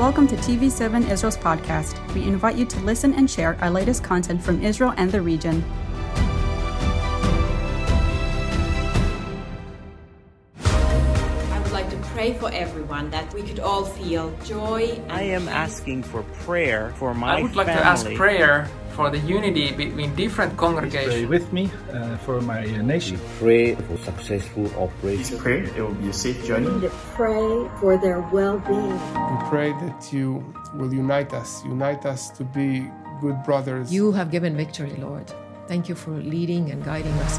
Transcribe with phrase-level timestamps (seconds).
[0.00, 1.92] Welcome to TV7 Israel's podcast.
[2.14, 5.62] We invite you to listen and share our latest content from Israel and the region.
[10.64, 14.98] I would like to pray for everyone that we could all feel joy.
[15.02, 15.50] And I am peace.
[15.50, 17.82] asking for prayer for my I would like family.
[17.82, 21.14] to ask prayer for the unity between different congregations.
[21.14, 23.18] Pray with me uh, for my uh, nation.
[23.38, 25.38] pray for successful operation.
[25.38, 26.66] pray it will be a safe journey.
[26.80, 28.92] to pray for their well-being.
[28.92, 32.90] We pray that you will unite us, unite us to be
[33.20, 33.92] good brothers.
[33.92, 35.32] You have given victory, Lord.
[35.68, 37.38] Thank you for leading and guiding us.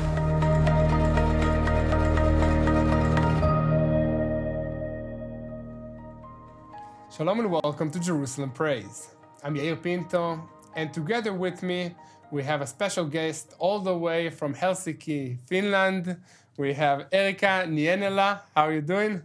[7.15, 9.09] Shalom and welcome to Jerusalem Praise.
[9.43, 10.41] I'm Yair Pinto,
[10.75, 11.95] and together with me,
[12.31, 16.17] we have a special guest all the way from Helsinki, Finland.
[16.57, 18.39] We have Erika Niemelä.
[18.55, 19.21] How are you doing?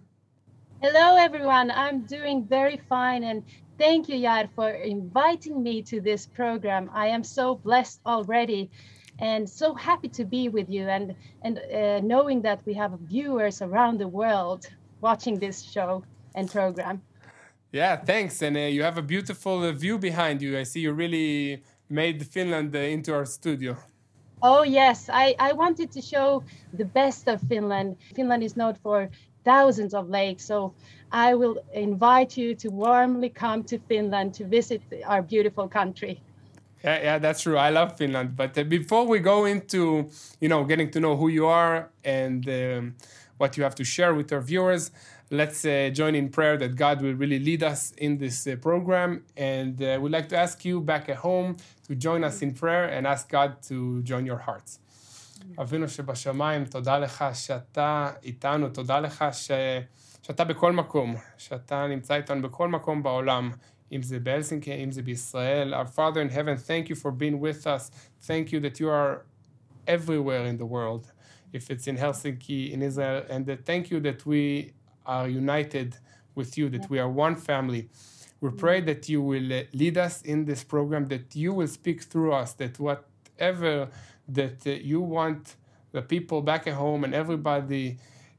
[0.83, 1.71] Hello, everyone.
[1.71, 3.43] I'm doing very fine, and
[3.79, 6.91] thank you, Yad, for inviting me to this program.
[6.93, 8.71] I am so blessed already,
[9.19, 13.63] and so happy to be with you, and and uh, knowing that we have viewers
[13.63, 14.69] around the world
[15.01, 16.03] watching this show
[16.35, 17.01] and program.
[17.73, 18.43] Yeah, thanks.
[18.43, 20.59] And uh, you have a beautiful uh, view behind you.
[20.59, 23.77] I see you really made Finland uh, into our studio.
[24.43, 26.43] Oh yes, I I wanted to show
[26.73, 27.97] the best of Finland.
[28.15, 29.09] Finland is known for
[29.45, 30.75] thousands of lakes, so
[31.11, 36.21] I will invite you to warmly come to Finland to visit our beautiful country.
[36.85, 37.57] Yeah, yeah, that's true.
[37.57, 38.37] I love Finland.
[38.37, 42.49] But uh, before we go into, you know, getting to know who you are and
[42.49, 42.95] um,
[43.38, 44.92] what you have to share with our viewers,
[45.30, 49.24] let's uh, join in prayer that God will really lead us in this uh, program.
[49.36, 52.86] And uh, we'd like to ask you back at home to join us in prayer
[52.86, 54.80] and ask God to join your hearts.
[55.60, 59.52] אבינו שבשמיים, תודה לך שאתה איתנו, תודה לך ש...
[60.22, 63.52] שאתה בכל מקום, שאתה נמצא איתנו בכל מקום בעולם,
[63.92, 65.74] אם זה בהלסינקי, אם זה בישראל.
[65.74, 67.92] Our Father in heaven, thank you for being with us.
[68.28, 69.26] Thank you that you are
[69.88, 71.12] everywhere in the world,
[71.59, 74.73] if it's in Helsinki, in Israel, and that thank you that we
[75.05, 75.89] are united
[76.35, 77.89] with you, that we are one family.
[78.41, 82.03] We pray that you will uh, lead us in this program, that you will speak
[82.03, 83.89] through us, that whatever
[84.29, 85.57] that uh, you want
[85.93, 87.99] the people back at home and everybody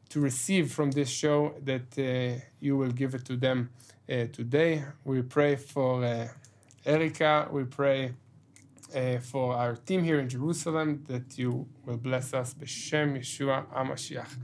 [0.10, 3.70] to receive from this show, that uh, you will give it to them
[4.10, 4.84] uh, today.
[5.04, 6.28] We pray for uh,
[6.86, 7.48] Erika.
[7.52, 8.14] We pray
[8.96, 12.54] uh, for our team here in Jerusalem that you will bless us.
[12.54, 14.38] B'Shem Yeshua HaMashiach.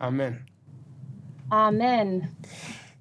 [0.00, 0.46] Amen.
[1.50, 2.36] Amen.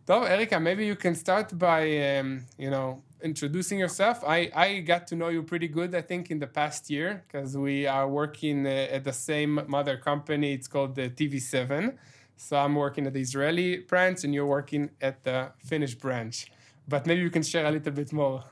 [0.08, 4.24] So, Erika, maybe you can start by, um, you know, introducing yourself.
[4.26, 7.58] I, I got to know you pretty good, I think, in the past year because
[7.58, 10.54] we are working uh, at the same mother company.
[10.54, 11.98] It's called the TV7.
[12.38, 16.52] So I'm working at the Israeli branch and you're working at the Finnish branch.
[16.88, 18.44] But maybe you can share a little bit more.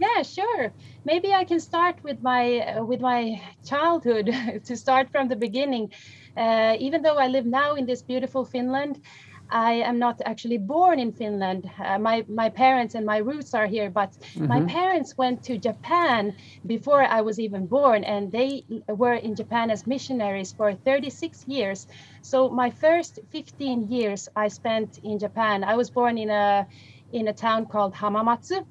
[0.00, 0.74] Yeah, sure.
[1.04, 4.26] Maybe I can start with my uh, with my childhood
[4.66, 5.92] to start from the beginning.
[6.36, 9.04] Uh, even though I live now in this beautiful Finland,
[9.50, 11.68] I am not actually born in Finland.
[11.78, 14.16] Uh, my my parents and my roots are here, but
[14.46, 19.70] my parents went to Japan before I was even born, and they were in Japan
[19.70, 21.86] as missionaries for 36 years.
[22.22, 25.64] So my first 15 years I spent in Japan.
[25.64, 26.66] I was born in a
[27.12, 28.64] in a town called Hamamatsu.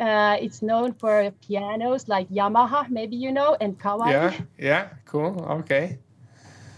[0.00, 4.10] Uh, it's known for pianos like Yamaha, maybe you know, and Kawai.
[4.10, 5.46] Yeah, yeah, cool.
[5.60, 5.98] Okay.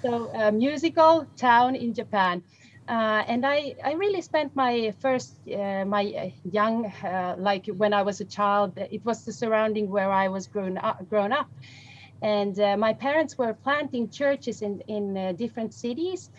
[0.05, 2.43] So a musical town in Japan.
[2.89, 7.95] Uh, and I, I really spent my first, uh, my uh, young, uh, like when
[7.95, 11.09] I was a child, it was the surrounding where I was grown up.
[11.09, 11.49] Grown up.
[12.23, 16.31] And uh, my parents were planting churches in, in uh, different cities.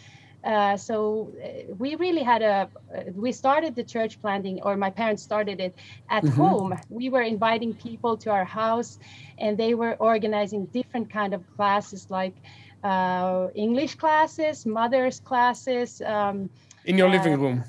[0.43, 4.89] Uh, so uh, we really had a, uh, we started the church planting, or my
[4.89, 5.73] parents started it
[6.09, 6.77] at home.
[6.89, 8.97] We were inviting people to our house,
[9.37, 12.35] and they were organizing different kind of classes like
[12.83, 16.49] uh, English classes, mothers classes, um,
[16.85, 17.63] In your Uh, living room.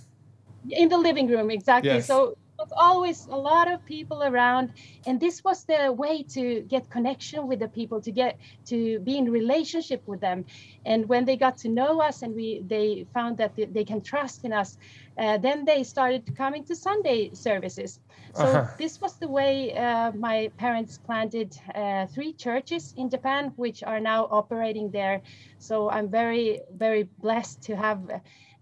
[0.71, 2.07] in the living room exactly Yes.
[2.07, 2.37] so
[2.73, 4.73] always a lot of people around
[5.07, 9.17] and this was the way to get connection with the people to get to be
[9.19, 10.45] in relationship with them.
[10.85, 14.45] And when they got to know us and we they found that they, can trust
[14.45, 14.77] in us
[15.19, 18.01] uh, then they started coming to sunday services.
[18.33, 18.67] So Uh-huh.
[18.79, 24.01] this was the way uh, my parents planted uh, three churches in japan which are
[24.01, 25.23] now operating there.
[25.59, 28.01] So i'm very very blessed to have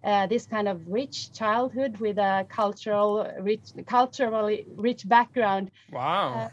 [0.05, 6.51] uh, this kind of rich childhood with a cultural rich culturally rich background Wow.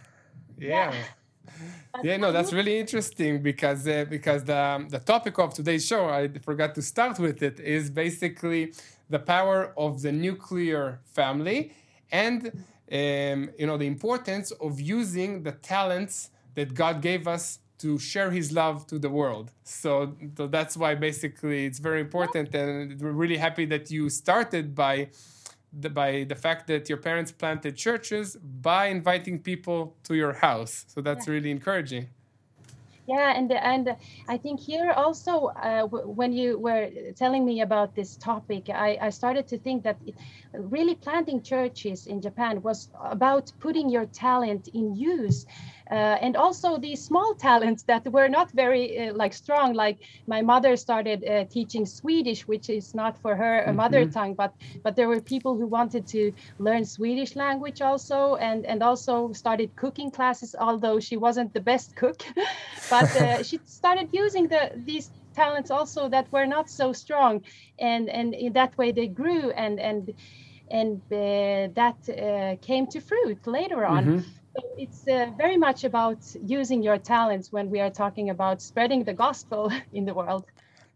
[0.57, 0.93] yeah.
[2.03, 6.27] Yeah, no, that's really interesting because uh, because the the topic of today's show, I
[6.49, 8.73] forgot to start with it, is basically
[9.09, 11.73] the power of the nuclear family
[12.11, 12.51] and
[12.91, 18.31] um, you know the importance of using the talents that God gave us to share
[18.31, 19.51] His love to the world.
[19.63, 24.75] So, so that's why basically it's very important, and we're really happy that you started
[24.75, 25.09] by.
[25.71, 30.85] The, by the fact that your parents planted churches by inviting people to your house
[30.87, 31.33] so that's Yeah.
[31.33, 32.09] really encouraging
[33.07, 33.95] yeah and the and
[34.27, 38.97] i think here also uh, w- when you were telling me about this topic i,
[39.01, 40.15] I started to think that it,
[40.53, 45.45] really planting churches in japan was about putting your talent in use
[45.91, 49.97] uh, and also these small talents that were not very uh, like strong like
[50.27, 54.53] my mother started uh, teaching swedish which is not for her a mother tongue but
[54.83, 59.75] but there were people who wanted to learn swedish language also and and also started
[59.75, 62.23] cooking classes although she wasn't the best cook.
[62.89, 67.43] But uh, she started using the these talents also that were not so strong
[67.79, 70.13] and and in that way they grew and and
[70.71, 74.13] and uh, that uh, came to fruit later on.
[74.17, 74.38] So
[74.77, 79.13] it's uh, very much about using your talents when we are talking about spreading the
[79.13, 80.45] gospel in the world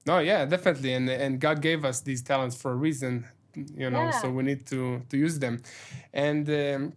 [0.05, 3.25] No, yeah, definitely, and and God gave us these talents for a reason,
[3.55, 4.05] you know.
[4.05, 4.21] Yeah.
[4.21, 5.61] So we need to to use them,
[6.13, 6.93] and um,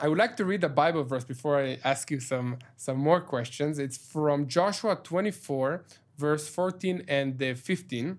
[0.00, 3.20] I would like to read a Bible verse before I ask you some some more
[3.20, 3.78] questions.
[3.78, 5.84] It's from Joshua twenty four,
[6.16, 8.18] verse fourteen and uh, fifteen.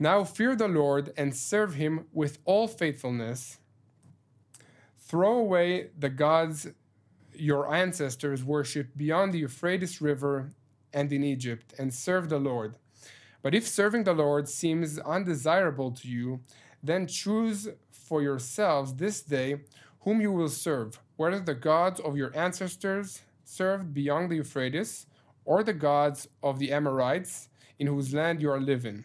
[0.00, 3.59] Now fear the Lord and serve Him with all faithfulness.
[5.10, 6.68] Throw away the gods
[7.34, 10.52] your ancestors worshipped beyond the Euphrates River
[10.92, 12.76] and in Egypt, and serve the Lord.
[13.42, 16.42] But if serving the Lord seems undesirable to you,
[16.80, 19.62] then choose for yourselves this day
[20.02, 25.06] whom you will serve, whether the gods of your ancestors served beyond the Euphrates,
[25.44, 27.48] or the gods of the Amorites
[27.80, 29.04] in whose land you are living.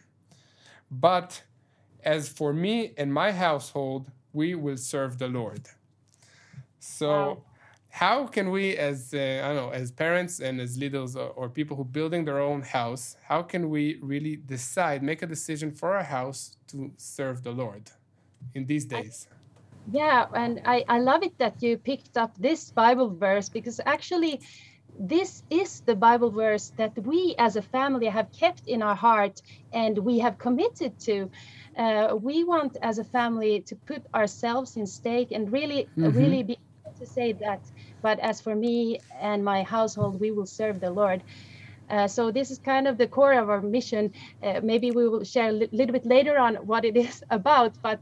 [0.88, 1.42] But
[2.04, 5.66] as for me and my household, we will serve the Lord.
[6.78, 7.46] So, Wow.
[7.88, 11.48] how can we, as uh, I don't know, as parents and as leaders or, or
[11.50, 15.96] people who building their own house, how can we really decide, make a decision for
[15.96, 17.90] our house to serve the Lord
[18.54, 19.28] in these days?
[19.84, 24.42] Yeah, and I, I love it that you picked up this Bible verse because actually,
[24.98, 29.40] this is the Bible verse that we as a family have kept in our heart
[29.72, 31.30] and we have committed to.
[31.76, 36.56] Uh, we want as a family to put ourselves in stake and really, really be
[36.98, 37.60] to say that.
[38.02, 41.22] But as for me and my household, we will serve the Lord.
[41.88, 44.10] Uh, so this is kind of the core of our mission.
[44.42, 47.76] Uh, maybe we will share a li- little bit later on what it is about.
[47.82, 48.00] But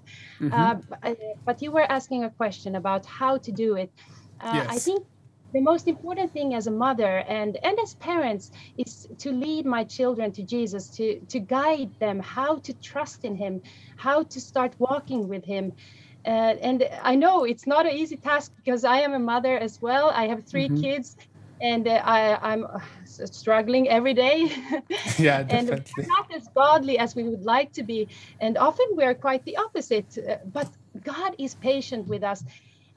[0.52, 1.14] uh, b- uh,
[1.46, 3.92] but you were asking a question about how to do it.
[4.40, 5.04] Uh, I think
[5.52, 9.84] the most important thing as a mother and and as parents is to lead my
[9.84, 13.60] children to Jesus, to to guide them how to trust in Him,
[13.96, 15.72] how to start walking with Him.
[16.26, 19.78] Uh, and I know it's not an easy task because I am a mother as
[19.80, 20.10] well.
[20.14, 21.16] I have 3 kids,
[21.60, 24.50] and uh, I, I'm uh, struggling every day.
[25.18, 26.04] Yeah, and definitely.
[26.06, 28.08] not as godly as we would like to be
[28.40, 30.68] and often we're quite the opposite uh, but
[31.02, 32.44] god is patient with us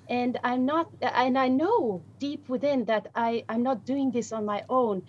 [0.09, 4.45] and i'm not and i know deep within that i i'm not doing this on
[4.45, 5.01] my own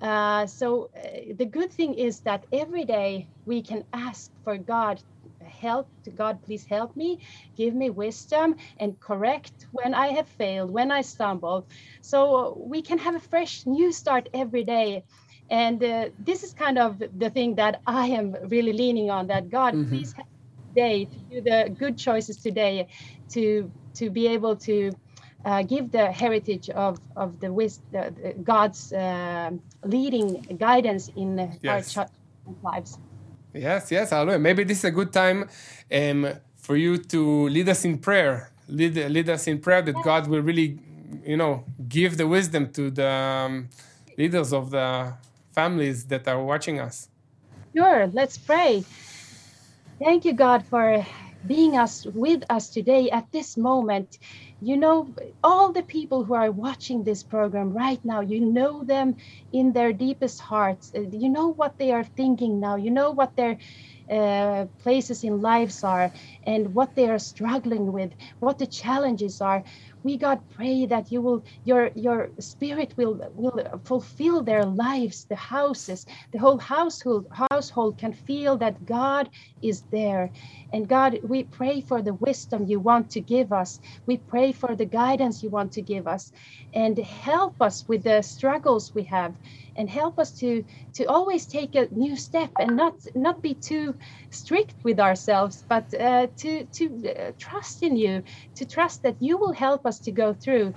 [0.00, 5.02] uh, so uh, the good thing is that every day we can ask for god
[5.50, 7.18] help god please help me
[7.56, 11.66] give me wisdom and correct when i have failed when i stumble
[12.00, 15.04] so we can have a fresh new start every day.
[15.50, 19.48] And uh, this is kind of the thing that i am really leaning on that
[19.50, 20.28] god please help
[20.74, 22.88] today to do the good choices today
[23.32, 24.92] to to be able to
[25.44, 29.50] uh, give the heritage of of the, wis- the, the god's uh,
[29.84, 31.96] leading guidance in Yes.
[31.96, 32.10] our ch-
[32.62, 32.98] lives
[33.52, 34.38] Yes, yes, hallelujah.
[34.38, 35.48] Maybe this is a good time
[35.92, 38.50] um, for you to lead us in prayer.
[38.68, 40.78] Lead, lead us in prayer that God will really,
[41.24, 43.68] you know, give the wisdom to the um,
[44.16, 45.12] leaders of the
[45.52, 47.08] families that are watching us.
[47.76, 48.84] Sure, let's pray.
[49.98, 51.04] Thank you, God, for
[51.46, 54.18] being us with us today at this moment.
[54.62, 59.16] You know, all the people who are watching this program right now, you know them
[59.52, 60.92] in their deepest hearts.
[60.94, 62.76] Uh, You know what they are thinking now.
[62.76, 63.58] You know what their
[64.10, 66.12] uh, places in lives are
[66.44, 69.64] and what they are struggling with, what the challenges are.
[70.02, 75.36] We God pray that you will your your spirit will will fulfill their lives, the
[75.36, 79.28] houses, the whole household household can feel that God
[79.62, 80.32] is there.
[80.72, 83.78] And God, we pray for the wisdom you want to give us.
[84.06, 86.32] We pray for the guidance you want to give us
[86.72, 89.34] and help us with the struggles we have
[89.76, 90.64] and help us to
[90.94, 93.94] to always take a new step and not not be too
[94.30, 98.22] strict with ourselves but uh, to to uh, trust in you
[98.54, 100.74] to trust that you will help us to go through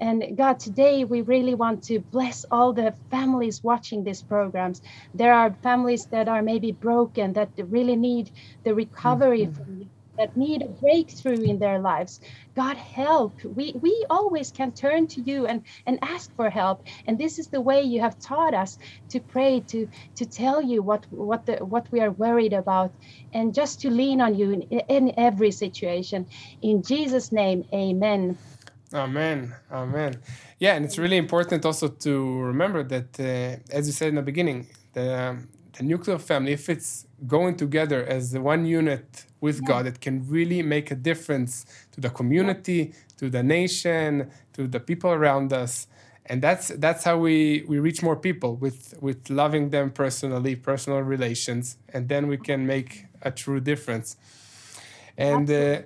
[0.00, 4.80] and God, today we really want to bless all the families watching these programs.
[5.14, 8.30] There are families that are maybe broken, that really need
[8.64, 9.52] the recovery mm-hmm.
[9.52, 9.90] from
[10.20, 12.20] that need a breakthrough in their lives.
[12.54, 13.32] God help.
[13.42, 16.78] We we always can turn to you and and ask for help.
[17.06, 18.78] And this is the way you have taught us
[19.12, 22.92] to pray to to tell you what what the what we are worried about
[23.32, 24.62] and just to lean on you in,
[24.96, 26.26] in every situation.
[26.60, 28.36] In Jesus name, amen.
[28.92, 29.54] Amen.
[29.70, 30.12] Amen.
[30.58, 34.22] Yeah, and it's really important also to remember that, uh, as you said in the
[34.32, 39.86] beginning, the, um, the nuclear family, if it's going together as one unit with God,
[39.86, 45.10] it can really make a difference to the community, to the nation, to the people
[45.10, 45.86] around us.
[46.26, 51.00] And that's that's how we, we reach more people with with loving them personally, personal
[51.00, 54.16] relations, and then we can make a true difference.
[55.16, 55.82] And uh,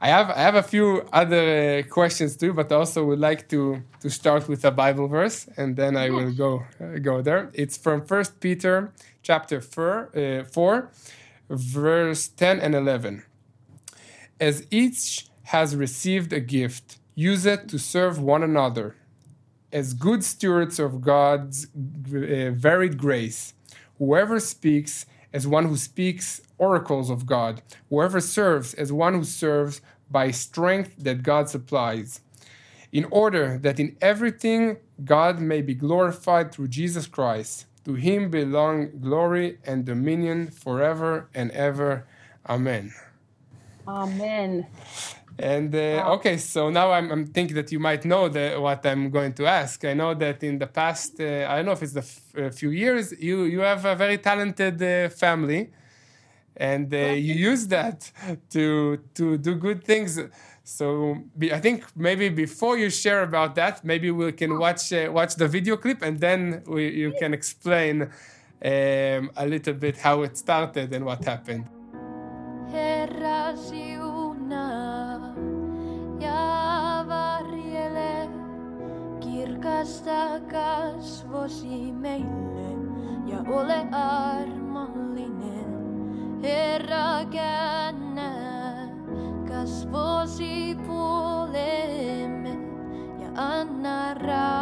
[0.00, 3.48] I have I have a few other uh, questions too, but I also would like
[3.48, 7.50] to to start with a Bible verse, and then I will go uh, go there.
[7.54, 10.90] It's from First Peter chapter four, uh, four
[11.56, 13.22] verse 10 and 11.
[14.40, 18.96] As each has received a gift, use it to serve one another
[19.72, 23.54] as good stewards of God's uh, varied grace.
[23.98, 29.80] Whoever speaks as one who speaks oracles of God, whoever serves as one who serves
[30.10, 32.20] by strength that God supplies,
[32.92, 37.66] in order that in everything God may be glorified through Jesus Christ.
[37.84, 42.06] To him belong glory and dominion forever and ever.
[42.48, 42.92] Amen.
[43.86, 44.66] Amen.
[45.38, 49.10] And uh, okay, so now I'm, I'm, thinking that you might know the, what I'm
[49.10, 49.84] going to ask.
[49.84, 52.06] I know that in the past, uh, I don't know if it's the
[52.46, 55.70] f- few years, you, you have a very talented uh, family,
[56.56, 58.10] and uh, you use that
[58.50, 60.20] to to do good things.
[60.64, 61.18] So
[61.50, 65.48] I think maybe before you share about that, maybe we can watch uh, watch the
[65.48, 70.92] video clip and then we, you can explain um, a little bit how it started
[70.92, 71.66] and what happened.
[79.22, 82.72] kirkasta kasvosi meille
[83.26, 85.72] ja ole armollinen,
[86.42, 87.24] Herra
[89.62, 92.50] kasvosi puolemme
[93.22, 94.61] ja anna rauhasi.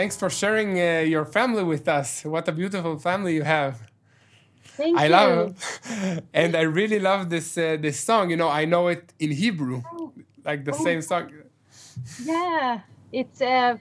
[0.00, 2.24] thanks for sharing uh, your family with us.
[2.24, 3.74] What a beautiful family you have.
[4.78, 5.12] Thank I you.
[5.12, 5.38] love,
[6.42, 8.30] and I really love this uh, this song.
[8.32, 9.82] You know, I know it in Hebrew,
[10.48, 10.84] like the Oh.
[10.86, 11.24] same song.
[12.32, 12.80] Yeah,
[13.12, 13.40] it's.
[13.42, 13.76] Uh,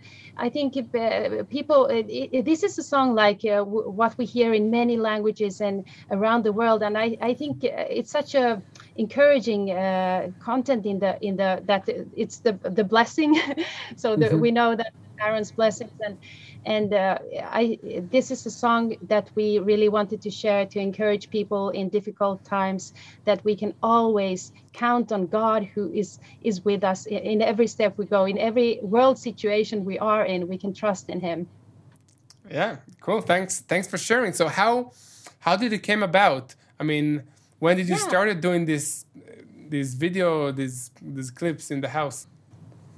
[0.45, 1.81] I think if, uh, people.
[1.97, 5.61] It, it, this is a song like uh, w- what we hear in many languages
[5.61, 8.61] and around the world, and I, I think uh, it's such a
[8.97, 11.83] encouraging uh, content in the in the that
[12.23, 13.31] it's the the blessing.
[13.95, 16.17] so the, we know that Aaron's blessings and
[16.65, 17.79] and uh, I
[18.11, 22.43] this is a song that we really wanted to share to encourage people in difficult
[22.43, 22.93] times
[23.25, 27.67] that we can always count on God who is is with us in, in every
[27.67, 31.47] step we go in every world situation we are in we can trust in him
[32.49, 33.21] Yeah, cool.
[33.21, 34.33] Thanks, thanks for sharing.
[34.33, 34.91] So how
[35.39, 36.55] how did it came about?
[36.79, 37.23] I mean,
[37.59, 38.07] when did you Yeah.
[38.09, 39.05] started doing this
[39.69, 42.27] this video, these these clips in the house?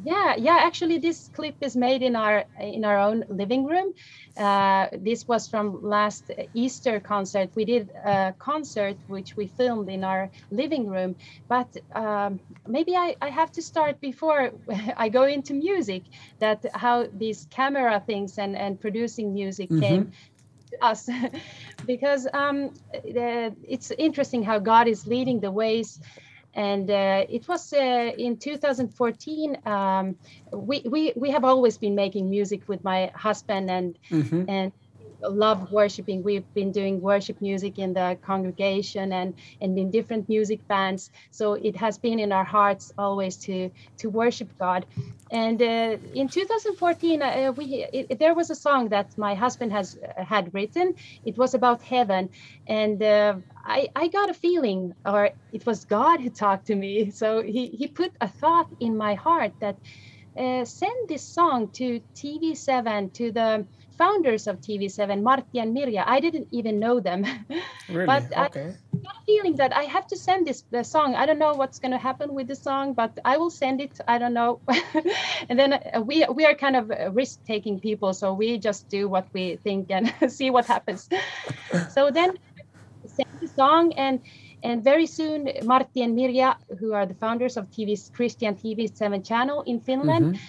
[0.03, 3.93] Yeah yeah actually this clip is made in our in our own living room.
[4.37, 7.49] Uh, this was from last easter concert.
[7.55, 11.15] We did a concert which we filmed in our living room
[11.49, 14.51] but um, maybe I, I have to start before
[14.97, 16.03] i go into music
[16.39, 20.11] that how these camera things and and producing music came
[20.71, 21.09] to us.
[21.85, 25.99] Because um, it's interesting how god is leading the ways
[26.53, 30.15] and uh, it was uh, in 2014 um,
[30.51, 33.97] we, we we have always been making music with my husband and
[34.49, 34.71] and
[35.29, 36.23] love worshiping.
[36.23, 41.11] We've been doing worship music in the congregation and and in different music bands.
[41.31, 44.85] So it has been in our hearts always to to worship god.
[45.31, 49.97] And uh, in 2014 uh, we it, there was a song that my husband has
[49.97, 50.93] uh, had written.
[51.25, 52.29] It was about heaven.
[52.67, 57.11] And uh, I, I got a feeling or it was god who talked to me.
[57.11, 59.77] So he, he put a thought in my heart that
[60.37, 63.67] uh, send this song to tv7 to the
[64.01, 67.21] founders of tv7 Martti and mirja i didn't even know them
[67.91, 68.05] Really?
[68.05, 68.75] But I- okay.
[69.03, 71.15] got a feeling that I have to send this the song.
[71.15, 73.97] I don't know what's going to happen with the song, but I will send it.
[74.07, 74.61] I don't know.
[75.49, 79.09] and then uh, we we are kind of risk taking people, so we just do
[79.09, 81.09] what we think and see what happens.
[81.89, 82.31] so then
[83.05, 84.19] send the song and
[84.63, 89.23] and very soon Martti and Mirja, who are the founders of TV's Christian TV 7
[89.23, 90.39] channel in Finland, they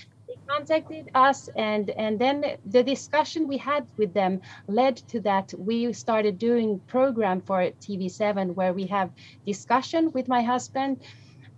[0.52, 5.92] contacted us and and then the discussion we had with them led to that we
[5.92, 9.10] started doing program for tv7 where we have
[9.46, 11.00] discussion with my husband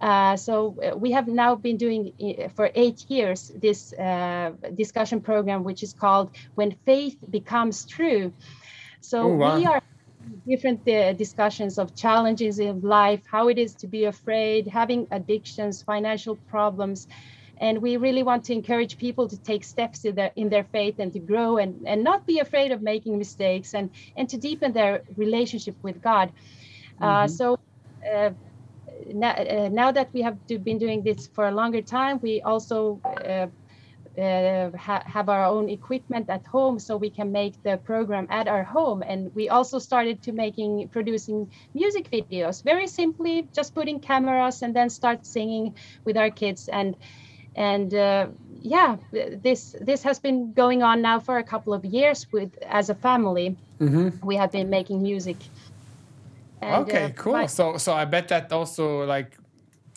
[0.00, 2.12] uh, so uh, we have now been doing
[2.54, 8.32] for eight years this uh, discussion program which is called when faith becomes true
[9.00, 9.56] so Oh, wow.
[9.56, 9.82] we are
[10.48, 15.82] different uh, discussions of challenges in life how it is to be afraid having addictions
[15.82, 17.06] financial problems
[17.58, 20.96] and we really want to encourage people to take steps in their, in their faith
[20.98, 24.72] and to grow and, and not be afraid of making mistakes and, and to deepen
[24.72, 26.32] their relationship with God.
[27.00, 27.58] Uh, so
[28.14, 28.30] uh,
[29.12, 32.40] now, uh, now that we have do, been doing this for a longer time, we
[32.42, 33.46] also uh,
[34.20, 38.46] uh, ha- have our own equipment at home so we can make the program at
[38.48, 39.02] our home.
[39.02, 44.74] And we also started to making producing music videos very simply just putting cameras and
[44.74, 46.68] then start singing with our kids.
[46.68, 46.96] And
[47.56, 48.26] and uh,
[48.62, 48.96] yeah
[49.42, 52.94] this this has been going on now for a couple of years with as a
[52.94, 53.56] family.
[54.22, 55.36] We have been making music.
[56.62, 57.32] And, okay, uh, cool.
[57.32, 59.36] my- So so I bet that also like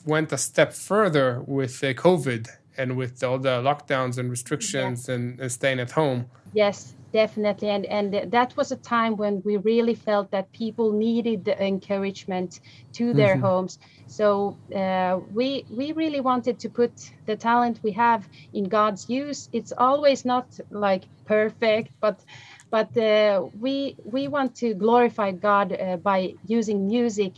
[0.06, 5.39] went a step further with uh, COVID and with all the lockdowns and restrictions and,
[5.39, 6.26] and staying at home.
[6.54, 7.70] Yes, definitely.
[7.70, 12.60] And and that was a time when we really felt that people needed the encouragement
[12.93, 13.78] to their homes.
[14.08, 16.93] So uh, we we really wanted to put
[17.26, 19.50] the talent we have in God's use.
[19.52, 22.24] It's always not like perfect, but
[22.72, 27.36] but uh, we we want to glorify God uh, by using music.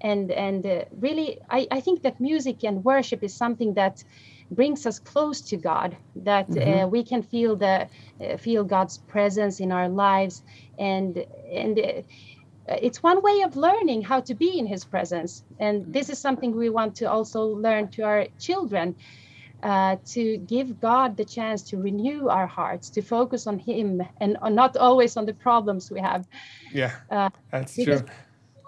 [0.00, 4.02] And and uh, really, I, I think that music and worship is something that
[4.50, 5.96] brings us close to God.
[6.16, 7.88] That uh, we can feel the
[8.20, 10.42] uh, feel God's presence in our lives,
[10.78, 12.02] and and uh,
[12.66, 15.44] it's one way of learning how to be in His presence.
[15.58, 18.94] And this is something we want to also learn to our children.
[19.60, 24.38] Uh, to give God the chance to renew our hearts, to focus on Him and
[24.50, 26.28] not always on the problems we have
[26.72, 28.04] Yeah, Uh, that's true.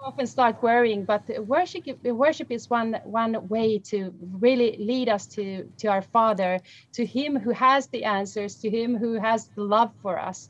[0.03, 5.63] Often start worrying but worship worship is one one way to really lead us to
[5.77, 6.59] to our father
[6.93, 10.49] to him who has the answers to him who has the love for us.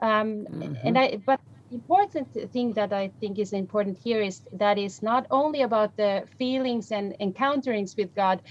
[0.00, 0.46] Um,
[0.84, 5.26] and i but important thing that i think is important here is that is not
[5.30, 8.42] only about the feelings and encounterings with god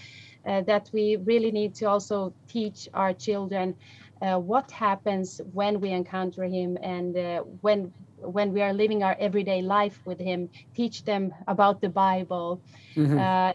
[0.47, 3.75] uh, that we really need to also teach our children
[4.21, 7.91] uh, what happens when we encounter him and uh, when
[8.23, 12.61] when we are living our everyday life with him teach them about the bible
[12.97, 13.17] Mm-hmm.
[13.21, 13.53] uh,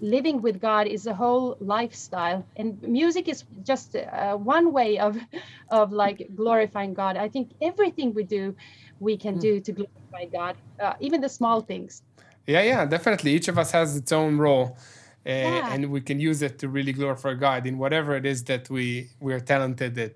[0.00, 5.16] living with god is a whole lifestyle and music is just uh, one way of
[5.70, 8.54] of like glorifying god i think everything we do
[8.98, 12.02] we can do to glorify god uh, even the small things
[12.46, 13.32] Yeah, yeah, definitely.
[13.32, 14.76] Each of us has its own role,
[15.26, 15.66] uh, Yeah.
[15.68, 19.10] and we can use it to really glorify God in whatever it is that we
[19.20, 20.14] we are talented at.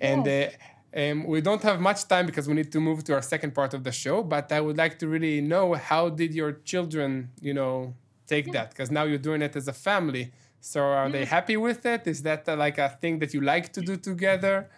[0.00, 0.56] And Yes.
[0.96, 3.54] Uh, um, we don't have much time because we need to move to our second
[3.54, 4.22] part of the show.
[4.22, 7.94] But I would like to really know how did your children, you know,
[8.26, 8.70] take that?
[8.70, 10.32] Because now you're doing it as a family.
[10.60, 12.06] So are they happy with it?
[12.06, 14.70] Is that uh, like a thing that you like to do together?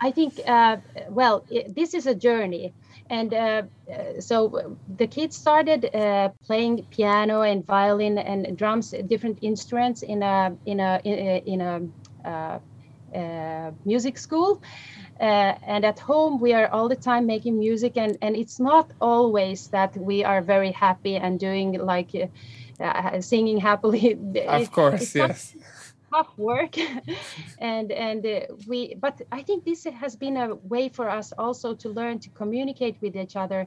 [0.00, 0.76] I think, uh,
[1.08, 2.72] well, i this is a journey.
[3.08, 9.38] And uh, uh, so the kids started uh, playing piano and violin and drums, different
[9.42, 12.58] instruments in a in a in a, in a uh,
[13.14, 14.60] uh, music school.
[15.20, 18.90] Uh, and at home, we are all the time making music, and, and it's not
[19.00, 24.18] always that we are very happy and doing like uh, uh, singing happily.
[24.48, 25.54] Of course, yes.
[26.12, 26.76] tough work
[27.58, 31.74] and and uh, we but i think this has been a way for us also
[31.74, 33.66] to learn to communicate with each other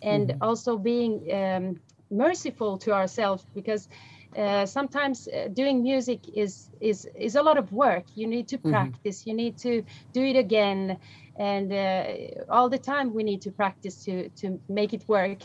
[0.00, 3.88] and also being um, merciful to ourselves because
[4.36, 8.04] uh, sometimes uh, doing music is is is a lot of work.
[8.14, 9.26] You need to practice.
[9.26, 10.98] You need to do it again.
[11.38, 12.04] And uh,
[12.50, 15.40] all the time we need to practice to to make it work.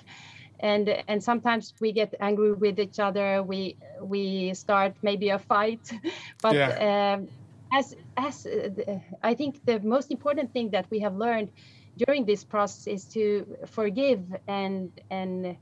[0.61, 3.43] And and sometimes we get angry with each other.
[3.43, 5.87] We we start maybe a fight.
[6.41, 6.79] But Yeah.
[6.79, 7.29] um,
[7.73, 11.49] as as uh, i think the most important thing that we have learned
[11.97, 15.57] during this process is to forgive and and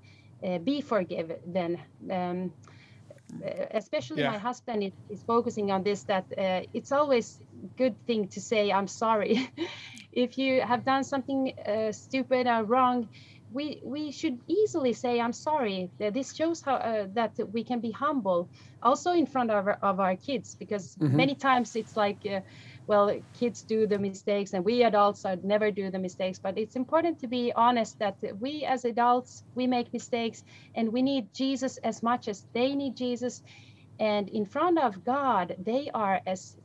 [0.46, 1.80] uh, be forgiven.
[2.12, 2.54] Um,
[3.72, 4.32] especially Yeah.
[4.32, 7.42] my husband is, is focusing on this that uh, it's always
[7.78, 9.50] good thing to say i'm sorry.
[10.12, 13.10] If you have done something uh, stupid or wrong
[13.50, 15.92] we we should easily say i'm sorry.
[16.00, 18.50] That this shows how uh, that we can be humble
[18.82, 22.42] also in front of our, of our kids because many times it's like uh,
[22.88, 26.76] well kids do the mistakes and we adults are never do the mistakes but it's
[26.76, 30.44] important to be honest that we as adults we make mistakes
[30.76, 33.42] and we need jesus as much as they need jesus.
[34.00, 36.56] And in front of god they are as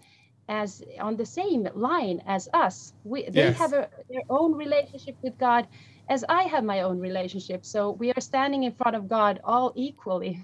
[0.48, 2.92] as on the same line as us.
[3.04, 3.58] We they Yes.
[3.58, 5.68] have a, their own relationship with god
[6.08, 7.64] as i have my own relationship.
[7.64, 10.40] So we are standing in front of god all equally.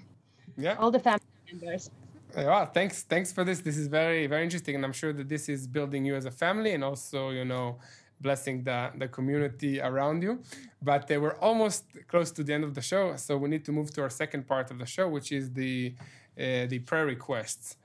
[0.57, 0.77] Yeah.
[0.79, 1.19] all the family
[1.51, 1.89] members
[2.37, 3.61] Wow, thanks, thanks for this.
[3.61, 6.31] This is very, very interesting, and I'm sure that this is building you as a
[6.31, 7.79] family, and also, you know,
[8.19, 10.41] blessing the the community around you.
[10.81, 13.71] But uh, we're almost close to the end of the show, so we need to
[13.71, 15.95] move to our second part of the show, which is the
[16.37, 17.77] uh, the prayer requests.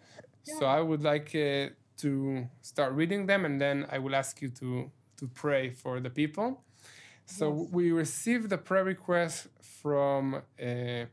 [0.43, 4.49] So I would like uh, to start reading them, and then I will ask you
[4.61, 6.65] to to pray for the people.
[7.25, 11.05] So we received the prayer request from uh,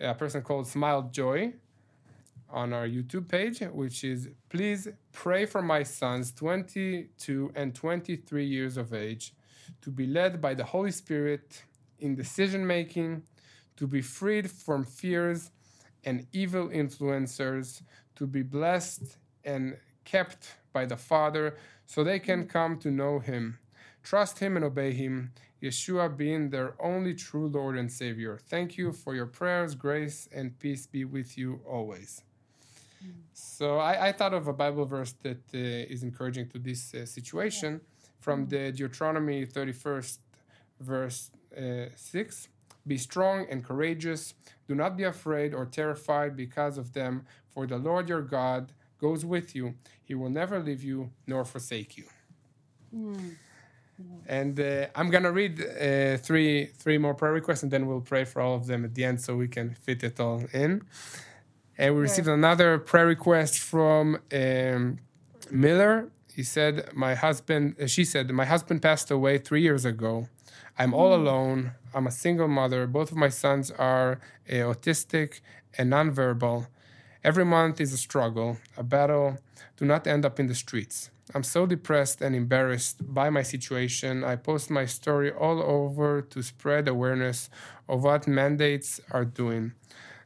[0.00, 1.52] a person called Smile Joy
[2.54, 8.76] on our YouTube page, which is please pray for my sons, 22 and 23 years
[8.76, 9.34] of age,
[9.82, 11.64] to be led by the Holy Spirit
[11.98, 13.22] in decision making,
[13.76, 15.50] to be freed from fears
[16.04, 17.82] and evil influencers,
[18.14, 23.58] to be blessed and kept by the Father so they can come to know Him,
[24.02, 25.32] trust Him, and obey Him.
[25.62, 28.38] Yeshua being their only true Lord and Savior.
[28.38, 32.22] Thank you for your prayers, grace, and peace be with you always.
[33.32, 37.06] So I, I thought of a Bible verse that uh, is encouraging to this uh,
[37.06, 37.80] situation
[38.20, 40.18] from the Deuteronomy 31st,
[40.80, 42.48] verse uh, 6.
[42.86, 44.34] Be strong and courageous.
[44.68, 49.24] Do not be afraid or terrified because of them, for the Lord your God goes
[49.24, 49.74] with you.
[50.04, 52.04] He will never leave you nor forsake you.
[54.26, 58.24] And uh, I'm gonna read uh, three three more prayer requests, and then we'll pray
[58.24, 60.82] for all of them at the end, so we can fit it all in.
[61.76, 64.98] And we received another prayer request from um,
[65.50, 66.08] Miller.
[66.32, 70.28] He said, "My husband," uh, she said, "My husband passed away three years ago.
[70.78, 71.72] I'm all alone.
[71.94, 72.86] I'm a single mother.
[72.86, 75.40] Both of my sons are uh, autistic
[75.78, 76.66] and nonverbal.
[77.22, 79.38] Every month is a struggle, a battle
[79.76, 81.10] to not end up in the streets.
[81.34, 84.24] I'm so depressed and embarrassed by my situation.
[84.24, 87.48] I post my story all over to spread awareness
[87.88, 89.72] of what mandates are doing,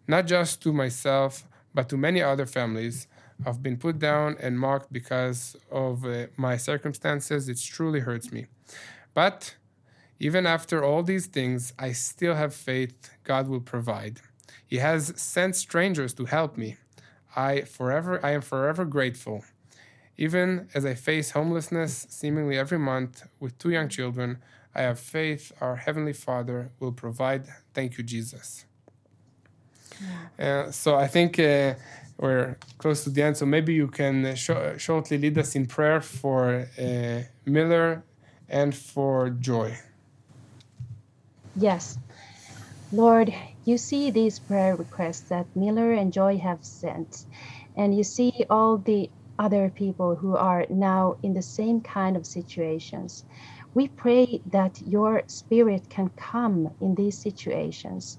[0.09, 3.07] not just to myself, but to many other families.
[3.47, 7.49] I've been put down and mocked because of uh, my circumstances.
[7.49, 8.47] It truly hurts me.
[9.14, 9.55] But
[10.18, 14.21] even after all these things, I still have faith God will provide.
[14.66, 16.77] He has sent strangers to help me.
[17.37, 19.44] I forever I am forever grateful.
[20.16, 24.38] Even as I face homelessness seemingly every month with two young children,
[24.75, 27.47] I have faith our Heavenly Father will provide.
[27.73, 28.64] Thank you, Jesus.
[30.39, 31.75] Uh, so I think uh,
[32.19, 33.37] we're close to the end.
[33.37, 38.03] So maybe you can sh- shortly lead us in prayer for uh, Miller
[38.49, 39.79] and for Joy.
[41.57, 41.99] Yes.
[42.93, 43.35] Lord,
[43.65, 47.27] you see these prayer requests that Miller and Joy have sent,
[47.77, 52.27] and you see all the other people who are now in the same kind of
[52.27, 53.25] situations.
[53.75, 58.19] We pray that your spirit can come in these situations.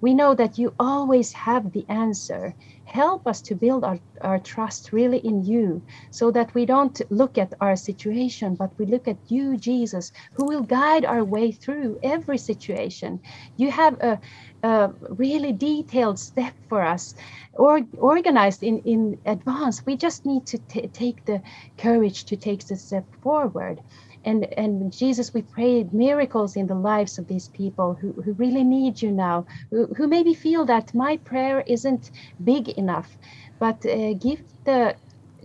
[0.00, 2.54] We know that you always have the answer.
[2.84, 7.38] Help us to build our, our trust really in you so that we don't look
[7.38, 11.98] at our situation, but we look at you, Jesus, who will guide our way through
[12.02, 13.20] every situation.
[13.56, 14.20] You have a,
[14.62, 17.14] a really detailed step for us
[17.54, 19.82] or organized in, in advance.
[19.86, 21.42] We just need to t- take the
[21.78, 23.80] courage to take the step forward.
[24.24, 28.64] And, and Jesus, we pray miracles in the lives of these people who, who really
[28.64, 32.10] need you now, who, who maybe feel that my prayer isn't
[32.42, 33.16] big enough,
[33.58, 34.96] but uh, give the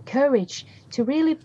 [0.06, 1.38] courage to really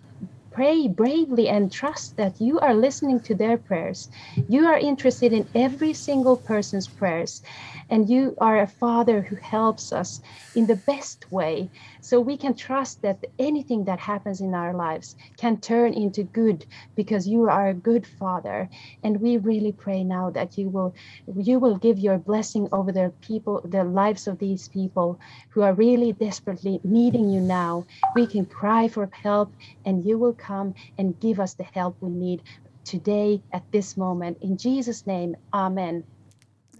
[0.54, 4.08] pray bravely and trust that you are listening to their prayers.
[4.48, 7.42] You are interested in every single person's prayers,
[7.90, 10.20] and you are a father who helps us
[10.54, 11.70] in the best way.
[12.00, 16.66] So we can trust that anything that happens in our lives can turn into good
[16.96, 18.68] because you are a good father.
[19.02, 20.94] And we really pray now that you will
[21.26, 25.18] you will give your blessing over the people, the lives of these people
[25.50, 27.84] who are really desperately needing you now.
[28.14, 32.10] We can cry for help and you will come and give us the help we
[32.10, 32.42] need
[32.84, 34.38] today at this moment.
[34.42, 36.04] In Jesus' name, amen.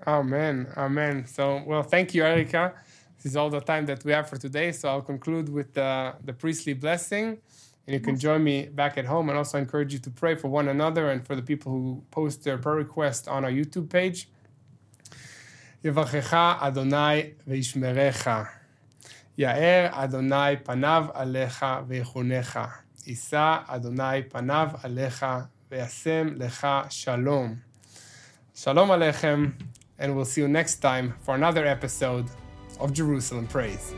[0.07, 0.69] Amen.
[0.77, 1.27] Amen.
[1.27, 2.75] So, well, thank you, Erika.
[3.17, 4.73] This is all the time that we have for today.
[4.73, 7.39] So, I'll conclude with the, the priestly blessing.
[7.87, 10.49] And you can join me back at home and also encourage you to pray for
[10.49, 14.29] one another and for the people who post their prayer requests on our YouTube page.
[15.85, 18.29] יברכך אדוני וישמרך,
[19.39, 22.61] יאר אדוני פניו עליך ויחונך,
[23.07, 25.27] יישא אדוני פניו עליך
[25.71, 27.55] וישם לך שלום.
[28.55, 29.51] שלום עליכם
[29.99, 32.27] and we'll see you next time for another episode
[32.81, 33.95] of Jerusalem Praise.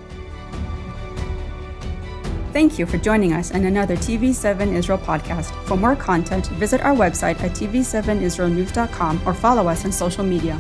[2.52, 5.52] Thank you for joining us in another TV7 Israel podcast.
[5.66, 10.59] For more content, visit our website at tv7israelnews.com or follow us on social media.